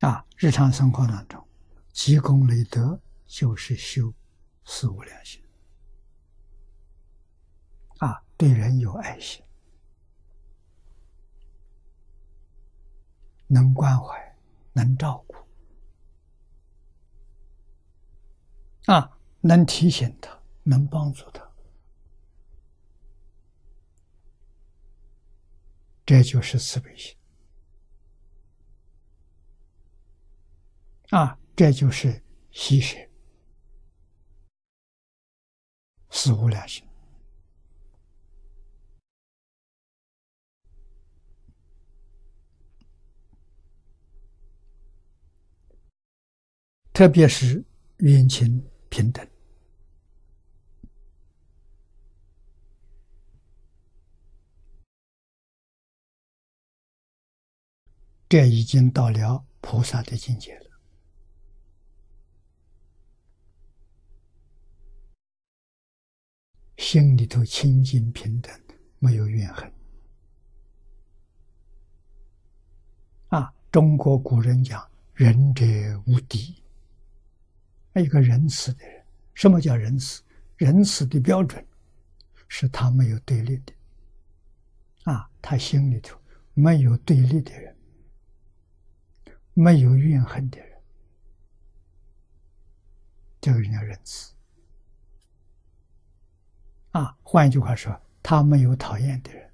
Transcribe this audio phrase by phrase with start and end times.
[0.00, 1.46] 啊，日常生活当中，
[1.92, 4.12] 积功累德就是修
[4.64, 5.42] 四无量心。
[7.98, 9.44] 啊，对人有爱心，
[13.46, 14.38] 能关怀，
[14.72, 15.36] 能照顾，
[18.90, 21.46] 啊，能提醒他，能帮助他，
[26.06, 27.19] 这就是慈悲心。
[31.10, 32.96] 啊，这就是喜舍，
[36.08, 36.86] 四无量心。
[46.92, 47.64] 特别是
[47.98, 49.26] 冤亲平等，
[58.28, 60.69] 这已经到了菩萨的境界了。
[66.90, 68.52] 心里头清净平等，
[68.98, 69.72] 没有怨恨。
[73.28, 75.64] 啊，中国古人讲“仁者
[76.04, 76.60] 无敌”。
[77.94, 80.20] 一个仁慈的人，什么叫仁慈？
[80.56, 81.64] 仁慈的标准
[82.48, 83.72] 是他没有对立的，
[85.04, 86.20] 啊，他心里头
[86.54, 87.76] 没有对立的人，
[89.54, 90.82] 没有怨恨的人，
[93.40, 94.34] 这个人叫仁慈。
[96.92, 99.50] 啊，换一句话说，他没有讨厌的人，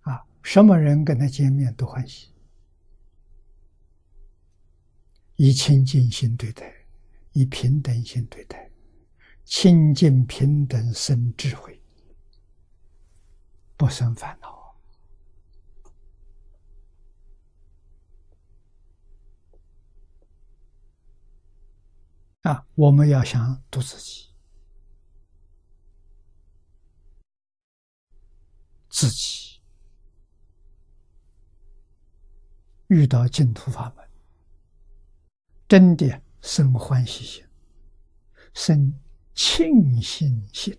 [0.00, 2.32] 啊，什么人跟他见面都欢喜。
[5.36, 6.74] 以清净心对待，
[7.32, 8.70] 以平等心对待，
[9.44, 11.80] 清净平等生智慧，
[13.76, 14.55] 不生烦恼。
[22.46, 24.28] 啊，我们要想度自己，
[28.88, 29.60] 自己。
[32.86, 34.08] 遇到净土法门。
[35.66, 37.44] 真的生欢喜心，
[38.54, 38.94] 生
[39.34, 40.78] 庆幸心，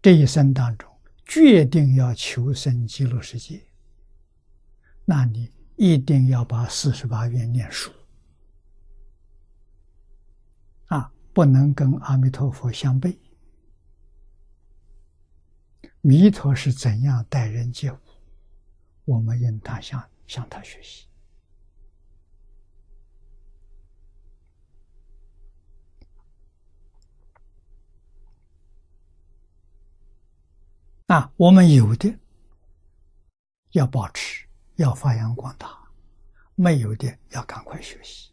[0.00, 0.88] 这一生当中
[1.24, 3.66] 决定要求生极乐世界，
[5.08, 7.92] 那你一定要把四十八愿念熟
[10.86, 13.16] 啊，不能跟阿弥陀佛相背。
[16.00, 17.98] 弥陀是怎样待人接物，
[19.04, 21.06] 我们应当向向他学习。
[31.06, 32.12] 啊，我们有的
[33.70, 34.45] 要保持，
[34.76, 35.68] 要发扬光大；
[36.54, 38.30] 没有的要赶快学习，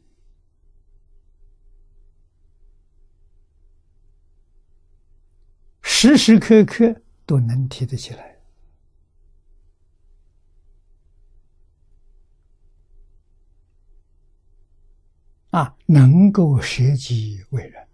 [5.82, 7.02] 时时刻刻。
[7.26, 8.38] 都能提得起来
[15.52, 15.78] 啊！
[15.86, 17.88] 能够舍己为人，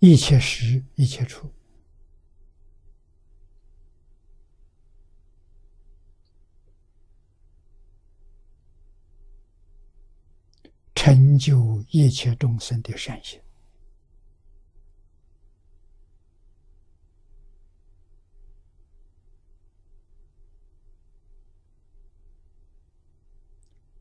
[0.00, 1.50] 一切时一切处，
[11.32, 13.40] 成就一切众生的善行。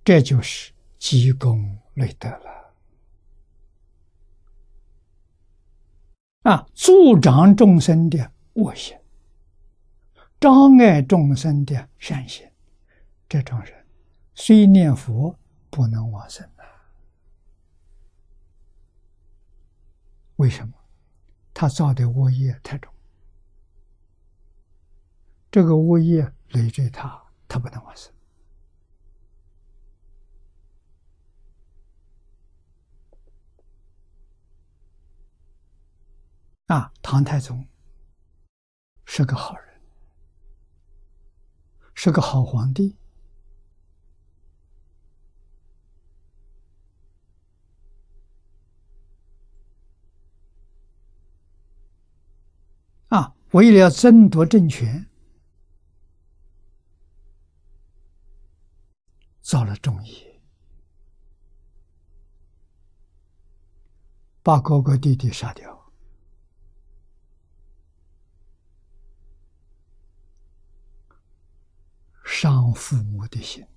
[0.03, 2.73] 这就是积功累德了
[6.41, 6.67] 啊！
[6.73, 8.99] 助长众生的恶行，
[10.39, 12.51] 障碍众生的善行，
[13.29, 13.85] 这种人
[14.33, 16.43] 虽念佛不能往生
[20.41, 20.73] 为什么？
[21.53, 22.91] 他造的恶业太重，
[25.51, 28.11] 这个恶业累赘他，他不能往生。
[36.65, 37.67] 啊，唐太宗
[39.05, 39.79] 是个好人，
[41.93, 42.97] 是个好皇帝。
[53.51, 55.05] 为了争夺政权，
[59.41, 60.41] 造了众业，
[64.41, 65.91] 把哥哥弟弟杀掉，
[72.23, 73.67] 伤父母的心，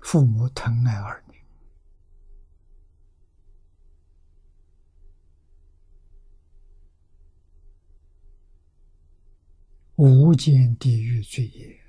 [0.00, 1.31] 父母疼爱儿女，
[10.04, 11.80] 无间地狱罪业。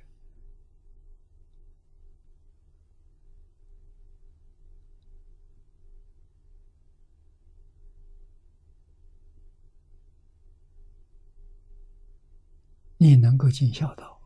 [12.98, 14.22] 你能够尽孝道，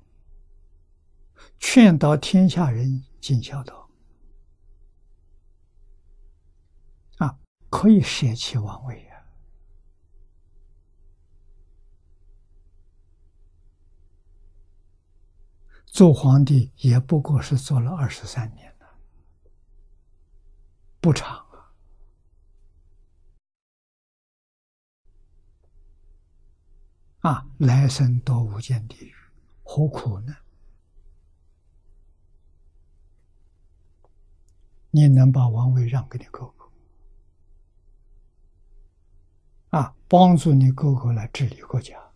[1.57, 3.89] 劝导天下人尽孝道，
[7.19, 7.39] 啊，
[7.69, 9.06] 可以舍弃王位。
[15.87, 18.87] 做皇帝也不过是做了二十三年了，
[21.01, 21.37] 不长。
[27.21, 27.31] 啊！
[27.31, 29.13] 啊来生多无间地狱，
[29.63, 30.35] 何苦呢？
[34.91, 36.69] 你能把王位让给你哥哥，
[39.77, 42.06] 啊，帮助你哥哥来治理国家，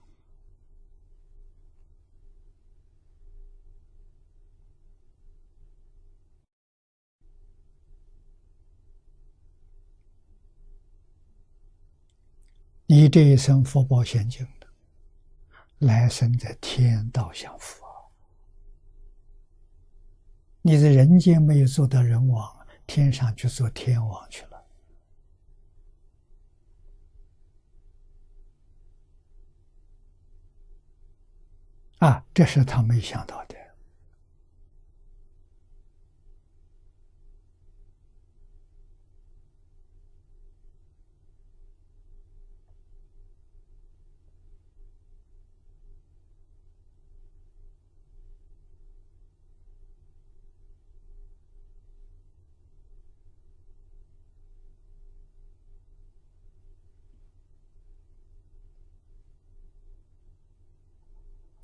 [12.93, 14.45] 你这一生福报显净。
[15.79, 18.03] 来生在天道享福啊！
[20.61, 22.53] 你在人间没有做到人王，
[22.85, 24.65] 天上去做天王去了
[31.99, 32.25] 啊！
[32.33, 33.55] 这是他没想到的。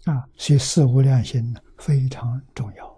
[0.10, 2.97] 啊，所以四无量心呢非常重要。